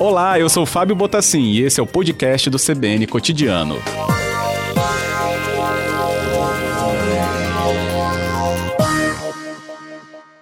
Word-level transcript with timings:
Olá, 0.00 0.40
eu 0.40 0.48
sou 0.48 0.64
Fábio 0.64 0.96
Botassin 0.96 1.42
e 1.42 1.60
esse 1.60 1.78
é 1.78 1.82
o 1.82 1.86
podcast 1.86 2.48
do 2.48 2.56
CBN 2.56 3.06
Cotidiano. 3.06 3.76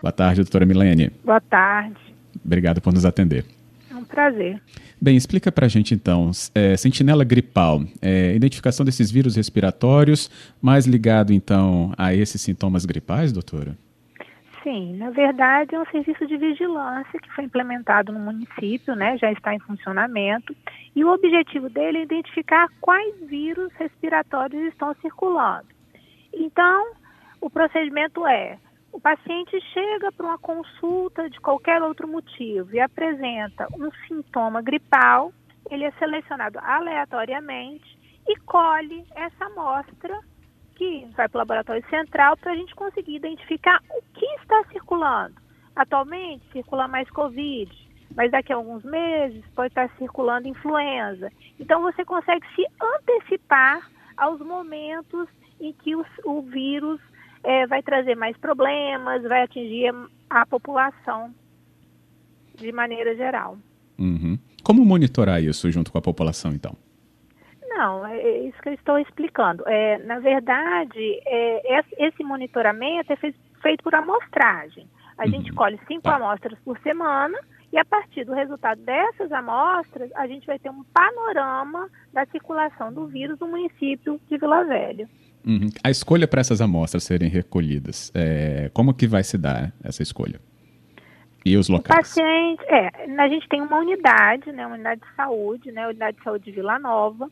Boa 0.00 0.12
tarde, 0.12 0.42
doutora 0.42 0.64
Milene. 0.64 1.10
Boa 1.24 1.40
tarde. 1.40 1.96
Obrigado 2.44 2.80
por 2.80 2.92
nos 2.94 3.04
atender. 3.04 3.44
É 3.90 3.94
um 3.94 4.04
prazer. 4.04 4.62
Bem, 5.00 5.16
explica 5.16 5.52
pra 5.52 5.68
gente 5.68 5.92
então, 5.92 6.30
é, 6.54 6.76
sentinela 6.76 7.24
gripal, 7.24 7.82
é, 8.00 8.34
identificação 8.34 8.86
desses 8.86 9.10
vírus 9.10 9.36
respiratórios, 9.36 10.30
mais 10.62 10.86
ligado 10.86 11.32
então 11.32 11.92
a 11.98 12.14
esses 12.14 12.40
sintomas 12.40 12.86
gripais, 12.86 13.32
doutora? 13.32 13.76
Sim, 14.62 14.96
na 14.96 15.10
verdade 15.10 15.74
é 15.74 15.80
um 15.80 15.86
serviço 15.86 16.26
de 16.26 16.36
vigilância 16.36 17.20
que 17.20 17.30
foi 17.32 17.44
implementado 17.44 18.12
no 18.12 18.18
município, 18.18 18.94
né, 18.96 19.16
já 19.16 19.30
está 19.30 19.54
em 19.54 19.60
funcionamento, 19.60 20.54
e 20.96 21.04
o 21.04 21.12
objetivo 21.12 21.68
dele 21.70 21.98
é 21.98 22.02
identificar 22.02 22.68
quais 22.80 23.14
vírus 23.28 23.72
respiratórios 23.74 24.62
estão 24.68 24.94
circulando. 24.94 25.68
Então, 26.32 26.92
o 27.40 27.48
procedimento 27.48 28.26
é 28.26 28.58
o 28.92 29.00
paciente 29.00 29.60
chega 29.72 30.10
para 30.10 30.26
uma 30.26 30.38
consulta 30.38 31.28
de 31.28 31.38
qualquer 31.40 31.82
outro 31.82 32.08
motivo 32.08 32.74
e 32.74 32.80
apresenta 32.80 33.68
um 33.74 33.90
sintoma 34.06 34.62
gripal, 34.62 35.32
ele 35.70 35.84
é 35.84 35.90
selecionado 35.92 36.58
aleatoriamente 36.58 37.98
e 38.26 38.36
colhe 38.40 39.04
essa 39.14 39.44
amostra 39.44 40.18
que 40.78 41.06
vai 41.16 41.28
para 41.28 41.36
o 41.36 41.40
laboratório 41.40 41.84
central 41.90 42.36
para 42.36 42.52
a 42.52 42.56
gente 42.56 42.74
conseguir 42.74 43.16
identificar 43.16 43.82
o 43.90 44.00
que 44.14 44.24
está 44.40 44.64
circulando. 44.72 45.34
Atualmente 45.74 46.44
circula 46.52 46.86
mais 46.88 47.10
Covid, 47.10 47.70
mas 48.14 48.30
daqui 48.30 48.52
a 48.52 48.56
alguns 48.56 48.84
meses 48.84 49.44
pode 49.54 49.68
estar 49.68 49.90
circulando 49.98 50.48
influenza. 50.48 51.30
Então 51.58 51.82
você 51.82 52.04
consegue 52.04 52.46
se 52.54 52.64
antecipar 52.80 53.90
aos 54.16 54.40
momentos 54.40 55.28
em 55.60 55.72
que 55.72 55.96
o, 55.96 56.04
o 56.24 56.42
vírus 56.42 57.00
é, 57.42 57.66
vai 57.66 57.82
trazer 57.82 58.14
mais 58.14 58.36
problemas, 58.36 59.22
vai 59.24 59.42
atingir 59.42 59.92
a 60.30 60.46
população 60.46 61.34
de 62.54 62.70
maneira 62.72 63.14
geral. 63.16 63.58
Uhum. 63.98 64.38
Como 64.62 64.84
monitorar 64.84 65.42
isso 65.42 65.70
junto 65.70 65.90
com 65.90 65.98
a 65.98 66.02
população, 66.02 66.52
então? 66.52 66.76
Não, 67.78 68.04
é, 68.04 68.18
é 68.18 68.48
isso 68.48 68.60
que 68.60 68.70
eu 68.70 68.74
estou 68.74 68.98
explicando. 68.98 69.62
É, 69.68 69.98
na 69.98 70.18
verdade, 70.18 71.20
é, 71.24 71.80
esse 71.96 72.24
monitoramento 72.24 73.12
é 73.12 73.16
feito 73.16 73.84
por 73.84 73.94
amostragem. 73.94 74.88
A 75.16 75.24
uhum. 75.24 75.30
gente 75.30 75.52
colhe 75.52 75.78
cinco 75.86 76.02
tá. 76.02 76.16
amostras 76.16 76.58
por 76.64 76.76
semana 76.80 77.38
e 77.72 77.78
a 77.78 77.84
partir 77.84 78.24
do 78.24 78.34
resultado 78.34 78.80
dessas 78.82 79.30
amostras, 79.30 80.10
a 80.16 80.26
gente 80.26 80.44
vai 80.44 80.58
ter 80.58 80.70
um 80.70 80.82
panorama 80.92 81.88
da 82.12 82.26
circulação 82.26 82.92
do 82.92 83.06
vírus 83.06 83.38
no 83.38 83.46
município 83.46 84.20
de 84.28 84.38
Vila 84.38 84.64
Velha. 84.64 85.08
Uhum. 85.46 85.68
A 85.84 85.88
escolha 85.88 86.26
para 86.26 86.40
essas 86.40 86.60
amostras 86.60 87.04
serem 87.04 87.28
recolhidas, 87.28 88.10
é, 88.12 88.70
como 88.74 88.92
que 88.92 89.06
vai 89.06 89.22
se 89.22 89.38
dar 89.38 89.72
essa 89.84 90.02
escolha? 90.02 90.40
E 91.44 91.56
os 91.56 91.68
locais? 91.68 91.96
O 91.96 92.02
paciente, 92.02 92.64
é, 92.64 93.20
a 93.20 93.28
gente 93.28 93.48
tem 93.48 93.62
uma 93.62 93.78
unidade, 93.78 94.50
né, 94.50 94.66
uma 94.66 94.74
unidade 94.74 95.00
de 95.00 95.14
saúde, 95.14 95.70
né, 95.70 95.86
unidade 95.86 96.16
de 96.16 96.24
saúde 96.24 96.44
de 96.44 96.50
Vila 96.50 96.78
Nova, 96.78 97.30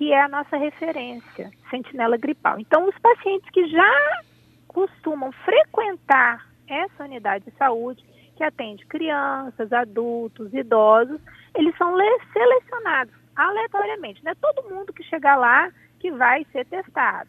que 0.00 0.14
é 0.14 0.22
a 0.22 0.28
nossa 0.30 0.56
referência, 0.56 1.50
sentinela 1.68 2.16
gripal. 2.16 2.58
Então, 2.58 2.88
os 2.88 2.98
pacientes 3.00 3.50
que 3.50 3.68
já 3.68 4.22
costumam 4.66 5.30
frequentar 5.30 6.46
essa 6.66 7.04
unidade 7.04 7.44
de 7.44 7.50
saúde, 7.58 8.02
que 8.34 8.42
atende 8.42 8.86
crianças, 8.86 9.70
adultos, 9.70 10.54
idosos, 10.54 11.20
eles 11.54 11.76
são 11.76 11.94
selecionados 12.32 13.12
aleatoriamente. 13.36 14.24
Não 14.24 14.32
é 14.32 14.34
todo 14.36 14.70
mundo 14.74 14.90
que 14.90 15.02
chegar 15.02 15.36
lá 15.36 15.70
que 15.98 16.10
vai 16.10 16.46
ser 16.50 16.64
testado. 16.64 17.28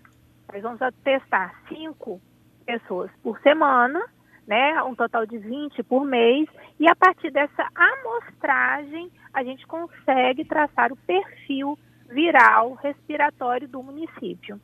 Nós 0.53 0.62
vamos 0.63 0.79
testar 1.03 1.53
cinco 1.68 2.22
pessoas 2.66 3.12
por 3.22 3.38
semana, 3.41 4.01
né, 4.47 4.81
um 4.84 4.95
total 4.95 5.25
de 5.25 5.38
20 5.38 5.84
por 5.84 6.06
mês, 6.06 6.47
e 6.79 6.90
a 6.90 6.95
partir 6.95 7.31
dessa 7.31 7.68
amostragem 7.75 9.12
a 9.34 9.44
gente 9.44 9.68
consegue 9.68 10.45
traçar 10.45 10.94
o 10.94 10.95
perfil 10.95 11.78
viral 12.13 12.73
respiratório 12.81 13.67
do 13.67 13.81
município. 13.81 14.59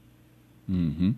Uhum. 0.67 1.15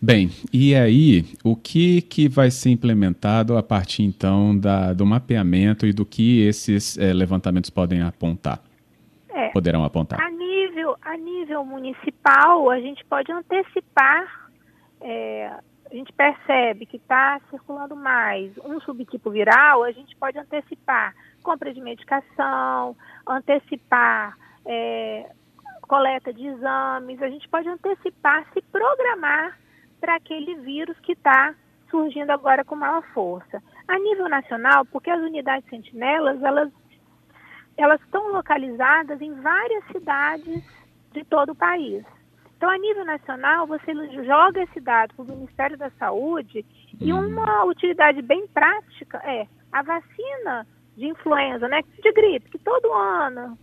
Bem, 0.00 0.30
e 0.50 0.74
aí, 0.74 1.24
o 1.44 1.54
que, 1.54 2.00
que 2.00 2.28
vai 2.28 2.50
ser 2.50 2.70
implementado 2.70 3.56
a 3.56 3.62
partir 3.62 4.02
então 4.02 4.58
da, 4.58 4.94
do 4.94 5.04
mapeamento 5.04 5.86
e 5.86 5.92
do 5.92 6.06
que 6.06 6.40
esses 6.46 6.96
é, 6.96 7.12
levantamentos 7.12 7.68
podem 7.68 8.00
apontar? 8.02 8.60
É, 9.28 9.48
poderão 9.50 9.84
apontar? 9.84 10.18
A 10.18 10.30
nível, 10.30 10.96
a 11.02 11.16
nível 11.16 11.62
municipal, 11.64 12.70
a 12.70 12.80
gente 12.80 13.04
pode 13.04 13.30
antecipar, 13.30 14.50
é, 15.02 15.50
a 15.90 15.94
gente 15.94 16.10
percebe 16.14 16.86
que 16.86 16.96
está 16.96 17.38
circulando 17.50 17.94
mais 17.94 18.50
um 18.64 18.80
subtipo 18.80 19.30
viral, 19.30 19.84
a 19.84 19.92
gente 19.92 20.16
pode 20.16 20.38
antecipar 20.38 21.14
compra 21.46 21.72
de 21.72 21.80
medicação, 21.80 22.96
antecipar 23.24 24.36
é, 24.64 25.30
coleta 25.86 26.32
de 26.32 26.46
exames, 26.46 27.22
a 27.22 27.28
gente 27.28 27.48
pode 27.48 27.68
antecipar, 27.68 28.46
se 28.52 28.62
programar 28.62 29.58
para 30.00 30.16
aquele 30.16 30.56
vírus 30.56 30.98
que 31.00 31.12
está 31.12 31.54
surgindo 31.90 32.30
agora 32.30 32.64
com 32.64 32.76
maior 32.76 33.02
força. 33.14 33.62
A 33.88 33.98
nível 33.98 34.28
nacional, 34.28 34.84
porque 34.86 35.10
as 35.10 35.20
unidades 35.20 35.68
sentinelas, 35.68 36.42
elas 36.42 36.70
elas 37.76 38.00
estão 38.00 38.32
localizadas 38.32 39.20
em 39.20 39.34
várias 39.34 39.84
cidades 39.88 40.64
de 41.12 41.22
todo 41.24 41.50
o 41.50 41.54
país. 41.54 42.04
Então, 42.56 42.70
a 42.70 42.78
nível 42.78 43.04
nacional, 43.04 43.66
você 43.66 43.92
joga 44.24 44.62
esse 44.62 44.80
dado 44.80 45.14
para 45.14 45.24
o 45.24 45.28
Ministério 45.28 45.76
da 45.76 45.90
Saúde 45.90 46.64
e 46.98 47.12
uhum. 47.12 47.28
uma 47.28 47.64
utilidade 47.64 48.22
bem 48.22 48.46
prática 48.48 49.18
é 49.18 49.46
a 49.70 49.82
vacina 49.82 50.66
de 50.96 51.06
influenza, 51.06 51.68
né, 51.68 51.82
de 51.82 52.12
gripe, 52.12 52.50
que 52.50 52.58
todo 52.58 52.90
ano 52.94 53.58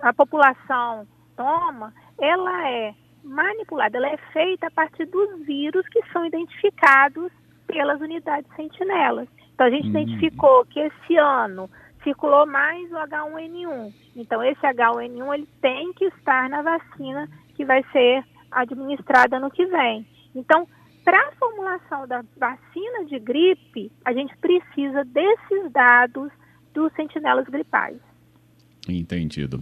a 0.00 0.14
população 0.14 1.06
toma, 1.40 1.94
ela 2.18 2.68
é 2.68 2.94
manipulada, 3.24 3.96
ela 3.96 4.08
é 4.08 4.16
feita 4.30 4.66
a 4.66 4.70
partir 4.70 5.06
dos 5.06 5.46
vírus 5.46 5.88
que 5.88 6.02
são 6.12 6.26
identificados 6.26 7.32
pelas 7.66 7.98
unidades 8.00 8.50
sentinelas. 8.54 9.26
Então, 9.54 9.66
a 9.66 9.70
gente 9.70 9.84
uhum. 9.84 9.90
identificou 9.90 10.66
que 10.66 10.78
esse 10.80 11.16
ano 11.16 11.70
circulou 12.02 12.46
mais 12.46 12.90
o 12.92 12.96
H1N1. 12.96 13.94
Então, 14.16 14.42
esse 14.42 14.60
H1N1 14.60 15.34
ele 15.34 15.48
tem 15.62 15.92
que 15.94 16.04
estar 16.06 16.48
na 16.50 16.60
vacina 16.60 17.26
que 17.54 17.64
vai 17.64 17.82
ser 17.90 18.22
administrada 18.50 19.38
no 19.38 19.50
que 19.50 19.64
vem. 19.64 20.06
Então, 20.34 20.66
para 21.04 21.18
a 21.18 21.32
formulação 21.32 22.06
da 22.06 22.22
vacina 22.36 23.04
de 23.06 23.18
gripe, 23.18 23.90
a 24.04 24.12
gente 24.12 24.36
precisa 24.38 25.04
desses 25.04 25.72
dados 25.72 26.30
dos 26.74 26.92
sentinelas 26.92 27.46
gripais. 27.46 27.98
Entendido. 28.98 29.60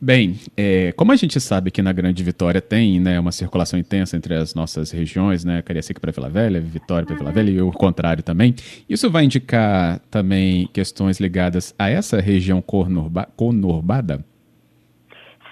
Bem, 0.00 0.38
é, 0.56 0.92
como 0.92 1.12
a 1.12 1.16
gente 1.16 1.40
sabe 1.40 1.70
que 1.70 1.80
na 1.80 1.92
Grande 1.92 2.22
Vitória 2.22 2.60
tem 2.60 3.00
né, 3.00 3.18
uma 3.18 3.32
circulação 3.32 3.78
intensa 3.78 4.16
entre 4.16 4.34
as 4.34 4.54
nossas 4.54 4.90
regiões, 4.90 5.44
né, 5.44 5.62
Cariacica 5.62 6.00
para 6.00 6.12
Vila 6.12 6.28
Velha, 6.28 6.60
Vitória 6.60 7.06
para 7.06 7.16
Vila 7.16 7.32
Velha 7.32 7.50
e 7.50 7.60
o 7.62 7.72
contrário 7.72 8.22
também, 8.22 8.54
isso 8.88 9.10
vai 9.10 9.24
indicar 9.24 10.00
também 10.10 10.66
questões 10.68 11.18
ligadas 11.20 11.74
a 11.78 11.88
essa 11.88 12.20
região 12.20 12.60
conurba 12.60 13.28
conurbada? 13.36 14.24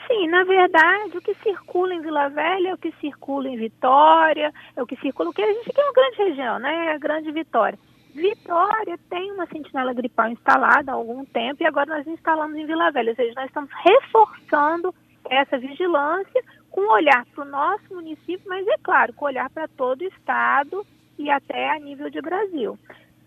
Sim, 0.06 0.28
na 0.28 0.44
verdade, 0.44 1.16
o 1.16 1.22
que 1.22 1.34
circula 1.42 1.94
em 1.94 2.02
Vila 2.02 2.28
Velha 2.28 2.68
é 2.68 2.74
o 2.74 2.78
que 2.78 2.92
circula 3.00 3.48
em 3.48 3.56
Vitória, 3.56 4.52
é 4.76 4.82
o 4.82 4.86
que 4.86 4.96
circula, 4.96 5.30
o 5.30 5.32
que 5.32 5.40
a 5.40 5.52
gente 5.52 5.70
é 5.74 5.82
uma 5.82 5.92
grande 5.92 6.16
região, 6.16 6.58
né, 6.58 6.86
é 6.88 6.94
a 6.94 6.98
Grande 6.98 7.32
Vitória. 7.32 7.78
Vitória 8.14 8.98
tem 9.08 9.32
uma 9.32 9.46
sentinela 9.46 9.94
gripal 9.94 10.28
instalada 10.28 10.92
há 10.92 10.94
algum 10.94 11.24
tempo 11.24 11.62
e 11.62 11.66
agora 11.66 11.96
nós 11.96 12.06
instalamos 12.06 12.56
em 12.56 12.66
Vila 12.66 12.90
Velha, 12.90 13.10
ou 13.10 13.16
seja, 13.16 13.32
nós 13.34 13.46
estamos 13.46 13.70
reforçando 13.84 14.94
essa 15.30 15.58
vigilância 15.58 16.42
com 16.70 16.92
olhar 16.92 17.24
para 17.26 17.44
o 17.44 17.48
nosso 17.48 17.94
município, 17.94 18.46
mas 18.46 18.66
é 18.66 18.76
claro, 18.82 19.12
com 19.14 19.24
olhar 19.24 19.48
para 19.50 19.66
todo 19.68 20.02
o 20.02 20.06
estado 20.06 20.86
e 21.18 21.30
até 21.30 21.70
a 21.70 21.78
nível 21.78 22.10
de 22.10 22.20
Brasil. 22.20 22.78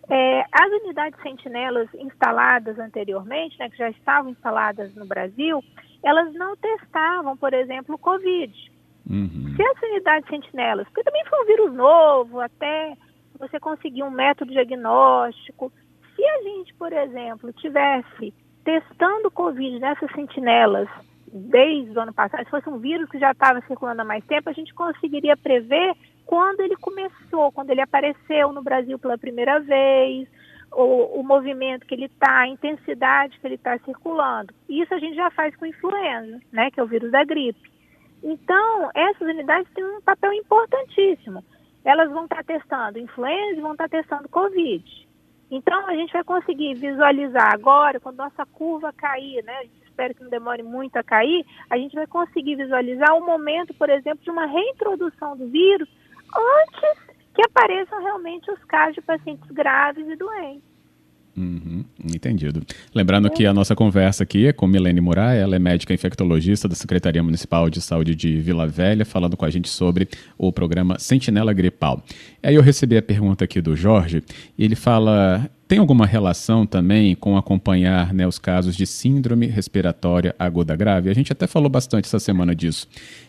É, 0.08 0.46
as 0.52 0.72
unidades 0.84 1.20
sentinelas 1.22 1.92
instaladas 1.96 2.78
anteriormente, 2.78 3.58
né, 3.58 3.70
que 3.70 3.78
já 3.78 3.90
estavam 3.90 4.32
instaladas 4.32 4.94
no 4.94 5.06
Brasil, 5.06 5.64
elas 6.04 6.32
não 6.34 6.56
testavam, 6.56 7.36
por 7.36 7.54
exemplo, 7.54 7.96
o 7.96 8.00
Covid. 8.00 8.54
Uhum. 9.10 9.54
Se 9.56 9.64
as 9.64 9.82
unidades 9.82 10.30
sentinelas, 10.30 10.88
porque 10.88 11.04
também 11.04 11.26
foi 11.26 11.42
um 11.42 11.46
vírus 11.46 11.74
novo, 11.74 12.40
até 12.40 12.96
você 13.38 13.60
conseguir 13.60 14.04
um 14.04 14.12
método 14.12 14.52
diagnóstico. 14.52 15.72
Se 16.16 16.26
a 16.26 16.42
gente, 16.44 16.74
por 16.76 16.92
exemplo, 16.92 17.54
tivesse 17.54 18.34
testando 18.64 19.28
o 19.28 19.32
Covid 19.32 19.80
nessas 19.80 20.12
sentinelas 20.12 20.90
desde 21.32 21.98
o 21.98 22.02
ano 22.02 22.14
passado, 22.14 22.44
se 22.46 22.50
fosse 22.50 22.70
um 22.70 22.80
vírus 22.80 23.10
que 23.10 23.20
já 23.20 23.32
estava 23.32 23.62
circulando 23.62 24.02
há 24.02 24.06
mais 24.06 24.24
tempo, 24.26 24.50
a 24.50 24.54
gente 24.54 24.74
conseguiria 24.74 25.36
prever 25.36 25.94
quando 26.26 26.62
ele 26.62 26.76
começou, 26.78 27.52
quando 27.52 27.70
ele 27.70 27.82
apareceu 27.82 28.52
no 28.52 28.64
Brasil 28.64 28.98
pela 28.98 29.18
primeira 29.18 29.60
vez, 29.60 30.28
o, 30.72 31.20
o 31.20 31.24
movimento 31.24 31.86
que 31.86 31.94
ele 31.94 32.06
está, 32.06 32.40
a 32.40 32.48
intensidade 32.48 33.40
que 33.40 33.48
ele 33.48 33.56
está 33.56 33.78
circulando. 33.80 34.54
Isso 34.68 34.94
a 34.94 35.00
gente 35.00 35.16
já 35.16 35.30
faz 35.32 35.56
com 35.56 35.66
influenza, 35.66 36.40
né, 36.52 36.72
que 36.72 36.80
é 36.80 36.84
o 36.84 36.88
vírus 36.88 37.12
da 37.12 37.24
gripe. 37.24 37.72
Então, 38.24 38.90
essas 38.94 39.22
unidades 39.22 39.72
têm 39.74 39.86
um 39.86 40.02
papel 40.02 40.34
importantíssimo. 40.34 41.44
Elas 41.86 42.10
vão 42.12 42.24
estar 42.24 42.44
tá 42.44 42.44
testando 42.44 43.00
influenza 43.00 43.58
e 43.58 43.62
vão 43.62 43.72
estar 43.72 43.88
tá 43.88 43.98
testando 43.98 44.28
Covid. 44.28 45.08
Então, 45.50 45.88
a 45.88 45.96
gente 45.96 46.12
vai 46.12 46.24
conseguir 46.24 46.74
visualizar 46.74 47.54
agora, 47.54 48.00
quando 48.00 48.18
nossa 48.18 48.46
curva 48.48 48.92
cair, 48.92 49.44
né, 49.44 49.66
espera 49.86 50.14
que 50.14 50.24
não 50.24 50.30
demore 50.30 50.64
muito 50.64 50.98
a 50.98 51.04
cair, 51.04 51.46
a 51.70 51.78
gente 51.78 51.96
vai 51.96 52.08
conseguir 52.08 52.56
visualizar 52.56 53.16
o 53.16 53.26
momento, 53.26 53.74
por 53.76 53.90
exemplo, 53.90 54.24
de 54.24 54.32
uma 54.32 54.48
reintrodução 54.48 55.38
do 55.38 55.48
vírus 55.48 55.88
antes 56.36 57.16
que 57.34 57.46
apareçam 57.46 58.02
realmente 58.02 58.50
os 58.50 58.64
casos 58.66 58.96
de 58.96 59.02
pacientes 59.02 59.50
graves 59.52 60.08
e 60.08 60.16
doentes. 60.16 60.75
Entendido. 62.26 62.64
Lembrando 62.94 63.30
que 63.30 63.46
a 63.46 63.54
nossa 63.54 63.76
conversa 63.76 64.24
aqui 64.24 64.48
é 64.48 64.54
com 64.54 64.66
Milene 64.66 65.00
Murai, 65.00 65.40
ela 65.40 65.56
é 65.56 65.60
médica 65.60 65.94
infectologista 65.94 66.68
da 66.68 66.74
Secretaria 66.74 67.22
Municipal 67.22 67.70
de 67.70 67.80
Saúde 67.80 68.16
de 68.16 68.40
Vila 68.40 68.66
Velha, 68.66 69.06
falando 69.06 69.38
com 69.38 69.46
a 69.46 69.50
gente 69.52 69.70
sobre 69.70 70.10
o 70.36 70.52
programa 70.52 70.98
Sentinela 70.98 71.54
Gripal. 71.54 72.04
Aí 72.42 72.56
eu 72.56 72.64
recebi 72.64 72.98
a 72.98 73.02
pergunta 73.02 73.46
aqui 73.46 73.62
do 73.62 73.76
Jorge, 73.76 74.24
e 74.58 74.66
ele 74.66 74.76
fala: 74.76 75.48
tem 75.68 75.78
alguma 75.78 76.08
relação 76.08 76.66
também 76.66 77.14
com 77.14 77.38
acompanhar 77.38 78.12
né, 78.12 78.28
os 78.28 78.40
casos 78.40 78.76
de 78.76 78.88
síndrome 78.88 79.46
respiratória 79.46 80.36
aguda 80.40 80.76
grave? 80.76 81.12
A 81.12 81.14
gente 81.14 81.32
até 81.32 81.46
falou 81.46 81.70
bastante 81.70 82.06
essa 82.06 82.20
semana 82.20 82.56
disso. 82.56 82.88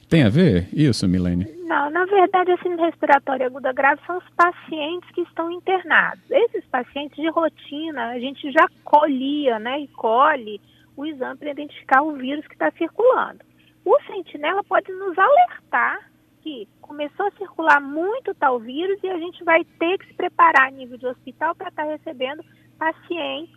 Tem 0.08 0.22
a 0.22 0.28
ver 0.28 0.68
isso, 0.72 1.06
Milene? 1.06 1.46
Não, 1.66 1.75
na 1.96 2.04
verdade, 2.04 2.52
a 2.52 2.58
síndrome 2.58 2.90
respiratória 2.90 3.46
aguda 3.46 3.72
grave 3.72 4.02
são 4.06 4.18
os 4.18 4.28
pacientes 4.36 5.10
que 5.12 5.22
estão 5.22 5.50
internados. 5.50 6.22
Esses 6.30 6.62
pacientes 6.66 7.16
de 7.16 7.30
rotina, 7.30 8.08
a 8.08 8.18
gente 8.18 8.52
já 8.52 8.68
colhia, 8.84 9.58
né, 9.58 9.80
e 9.80 9.88
colhe 9.88 10.60
o 10.94 11.06
exame 11.06 11.38
para 11.38 11.52
identificar 11.52 12.02
o 12.02 12.12
vírus 12.12 12.46
que 12.46 12.52
está 12.52 12.70
circulando. 12.72 13.40
O 13.82 13.98
sentinela 14.02 14.62
pode 14.64 14.92
nos 14.92 15.16
alertar 15.18 16.10
que 16.42 16.68
começou 16.82 17.28
a 17.28 17.30
circular 17.30 17.80
muito 17.80 18.34
tal 18.34 18.60
vírus 18.60 19.02
e 19.02 19.08
a 19.08 19.18
gente 19.18 19.42
vai 19.42 19.64
ter 19.64 19.96
que 19.96 20.08
se 20.08 20.14
preparar 20.14 20.68
a 20.68 20.70
nível 20.70 20.98
de 20.98 21.06
hospital 21.06 21.54
para 21.54 21.70
estar 21.70 21.86
tá 21.86 21.90
recebendo 21.90 22.44
pacientes 22.78 23.56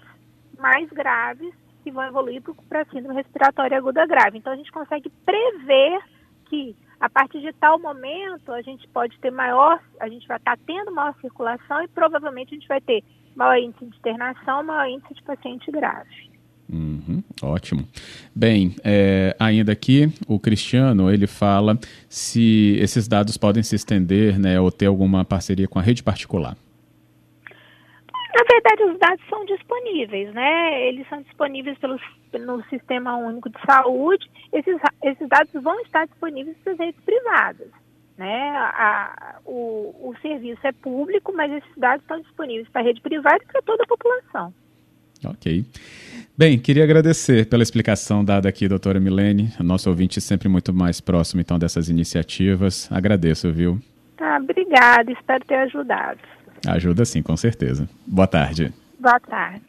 mais 0.57 0.87
graves 0.91 1.53
que 1.83 1.91
vão 1.91 2.05
evoluir 2.05 2.41
para 2.69 2.85
síndrome 2.85 3.15
respiratória 3.15 3.77
aguda 3.77 4.05
grave. 4.05 4.37
Então, 4.37 4.53
a 4.53 4.55
gente 4.55 4.71
consegue 4.71 5.09
prever 5.25 5.99
que 6.45 6.73
a 6.99 7.09
partir 7.09 7.41
de 7.41 7.53
tal 7.53 7.79
momento 7.79 8.51
a 8.51 8.61
gente 8.61 8.87
pode 8.89 9.17
ter 9.19 9.31
maior, 9.31 9.79
a 9.99 10.09
gente 10.09 10.27
vai 10.27 10.37
estar 10.37 10.57
tendo 10.65 10.91
maior 10.91 11.15
circulação 11.21 11.83
e 11.83 11.87
provavelmente 11.87 12.53
a 12.53 12.57
gente 12.57 12.67
vai 12.67 12.81
ter 12.81 13.03
maior 13.35 13.57
índice 13.57 13.85
de 13.85 13.97
internação, 13.97 14.63
maior 14.63 14.89
índice 14.89 15.13
de 15.13 15.23
paciente 15.23 15.71
grave. 15.71 16.29
Uhum, 16.71 17.23
ótimo. 17.41 17.87
Bem, 18.35 18.75
é, 18.83 19.35
ainda 19.39 19.71
aqui, 19.71 20.13
o 20.27 20.39
Cristiano, 20.39 21.11
ele 21.11 21.25
fala 21.25 21.79
se 22.07 22.77
esses 22.79 23.07
dados 23.07 23.37
podem 23.37 23.63
se 23.63 23.75
estender, 23.75 24.37
né, 24.37 24.59
ou 24.59 24.71
ter 24.71 24.85
alguma 24.85 25.25
parceria 25.25 25.67
com 25.67 25.79
a 25.79 25.81
rede 25.81 26.03
particular. 26.03 26.55
Na 28.39 28.45
verdade, 28.45 28.83
os 28.83 28.99
dados 28.99 29.25
são 29.29 29.45
disponíveis, 29.45 30.33
né? 30.33 30.87
Eles 30.87 31.05
são 31.09 31.21
disponíveis 31.21 31.77
pelo, 31.77 31.99
no 32.39 32.63
Sistema 32.69 33.17
Único 33.17 33.49
de 33.49 33.57
Saúde. 33.65 34.29
Esses, 34.53 34.77
esses 35.03 35.27
dados 35.27 35.51
vão 35.61 35.77
estar 35.81 36.07
disponíveis 36.07 36.55
para 36.63 36.71
as 36.71 36.79
redes 36.79 37.01
privadas. 37.03 37.67
Né? 38.17 38.49
A, 38.55 39.39
o, 39.45 40.09
o 40.09 40.15
serviço 40.21 40.65
é 40.65 40.71
público, 40.71 41.33
mas 41.35 41.51
esses 41.51 41.77
dados 41.77 42.01
estão 42.01 42.21
disponíveis 42.21 42.69
para 42.69 42.81
a 42.81 42.83
rede 42.85 43.01
privada 43.01 43.43
e 43.43 43.45
para 43.45 43.61
toda 43.61 43.83
a 43.83 43.87
população. 43.87 44.53
Ok. 45.25 45.65
Bem, 46.37 46.57
queria 46.57 46.85
agradecer 46.85 47.49
pela 47.49 47.61
explicação 47.61 48.23
dada 48.23 48.47
aqui, 48.47 48.69
doutora 48.69 49.01
Milene. 49.01 49.51
Nosso 49.59 49.89
ouvinte 49.89 50.21
sempre 50.21 50.47
muito 50.47 50.73
mais 50.73 51.01
próximo, 51.01 51.41
então, 51.41 51.59
dessas 51.59 51.89
iniciativas. 51.89 52.89
Agradeço, 52.89 53.51
viu? 53.51 53.79
Tá, 54.15 54.37
obrigada. 54.37 55.11
Espero 55.11 55.43
ter 55.43 55.55
ajudado. 55.55 56.19
Ajuda 56.67 57.05
sim, 57.05 57.21
com 57.21 57.35
certeza. 57.37 57.87
Boa 58.05 58.27
tarde. 58.27 58.73
Boa 58.99 59.19
tarde. 59.19 59.61